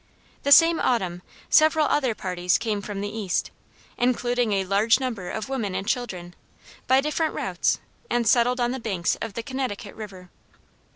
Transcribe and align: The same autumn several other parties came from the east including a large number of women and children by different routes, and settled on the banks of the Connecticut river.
The 0.41 0.51
same 0.51 0.79
autumn 0.79 1.21
several 1.47 1.85
other 1.85 2.15
parties 2.15 2.57
came 2.57 2.81
from 2.81 3.01
the 3.01 3.15
east 3.15 3.51
including 3.99 4.51
a 4.51 4.63
large 4.65 4.99
number 4.99 5.29
of 5.29 5.47
women 5.47 5.75
and 5.75 5.87
children 5.87 6.33
by 6.87 7.01
different 7.01 7.35
routes, 7.35 7.77
and 8.09 8.27
settled 8.27 8.59
on 8.59 8.71
the 8.71 8.79
banks 8.79 9.15
of 9.21 9.35
the 9.35 9.43
Connecticut 9.43 9.93
river. 9.93 10.31